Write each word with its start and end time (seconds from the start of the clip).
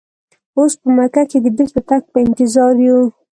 اوس 0.57 0.73
په 0.81 0.87
مکه 0.97 1.23
کې 1.29 1.37
د 1.41 1.47
بیرته 1.57 1.81
تګ 1.89 2.03
په 2.11 2.17
انتظار 2.25 2.73
یو. 2.87 3.01